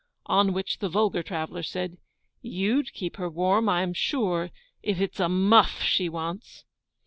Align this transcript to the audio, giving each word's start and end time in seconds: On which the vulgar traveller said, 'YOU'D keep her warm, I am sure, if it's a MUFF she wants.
On 0.25 0.51
which 0.51 0.79
the 0.79 0.89
vulgar 0.89 1.21
traveller 1.21 1.61
said, 1.61 1.99
'YOU'D 2.41 2.91
keep 2.91 3.17
her 3.17 3.29
warm, 3.29 3.69
I 3.69 3.83
am 3.83 3.93
sure, 3.93 4.49
if 4.81 4.99
it's 4.99 5.19
a 5.19 5.29
MUFF 5.29 5.83
she 5.83 6.09
wants. 6.09 6.63